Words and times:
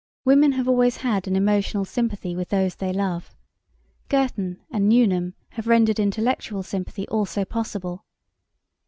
Women 0.25 0.53
have 0.53 0.67
always 0.67 0.97
had 0.97 1.27
an 1.27 1.35
emotional 1.35 1.85
sympathy 1.85 2.35
with 2.35 2.49
those 2.49 2.73
they 2.73 2.91
love; 2.91 3.29
Girton 4.09 4.59
and 4.71 4.89
Newnham 4.89 5.35
have 5.49 5.67
rendered 5.67 5.99
intellectual 5.99 6.63
sympathy 6.63 7.07
also 7.09 7.45
possible. 7.45 8.03